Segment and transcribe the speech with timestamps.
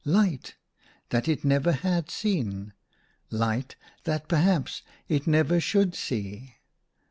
[0.03, 0.55] Light—
[1.11, 2.73] that it never had seen.
[3.29, 6.55] Light— that perhaps it never should see.